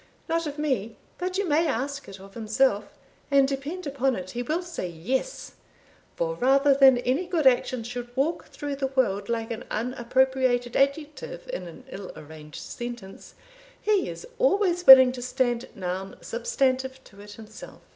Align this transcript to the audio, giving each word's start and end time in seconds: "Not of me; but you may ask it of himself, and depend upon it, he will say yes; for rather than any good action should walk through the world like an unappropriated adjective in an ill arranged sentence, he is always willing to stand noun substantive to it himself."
"Not 0.27 0.47
of 0.47 0.57
me; 0.57 0.97
but 1.19 1.37
you 1.37 1.47
may 1.47 1.67
ask 1.67 2.07
it 2.09 2.19
of 2.19 2.33
himself, 2.33 2.85
and 3.29 3.47
depend 3.47 3.85
upon 3.85 4.15
it, 4.15 4.31
he 4.31 4.41
will 4.41 4.63
say 4.63 4.87
yes; 4.89 5.53
for 6.15 6.33
rather 6.33 6.73
than 6.73 6.97
any 6.97 7.27
good 7.27 7.45
action 7.45 7.83
should 7.83 8.09
walk 8.17 8.45
through 8.47 8.77
the 8.77 8.87
world 8.87 9.29
like 9.29 9.51
an 9.51 9.63
unappropriated 9.69 10.75
adjective 10.75 11.47
in 11.53 11.67
an 11.67 11.83
ill 11.91 12.11
arranged 12.15 12.63
sentence, 12.63 13.35
he 13.79 14.09
is 14.09 14.25
always 14.39 14.87
willing 14.87 15.11
to 15.11 15.21
stand 15.21 15.67
noun 15.75 16.17
substantive 16.19 17.03
to 17.03 17.21
it 17.21 17.33
himself." 17.33 17.81